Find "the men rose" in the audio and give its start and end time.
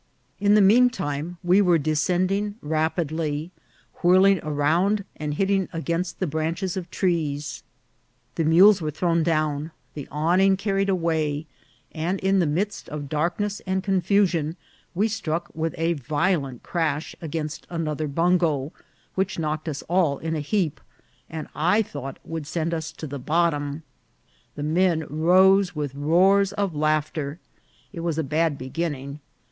24.55-25.75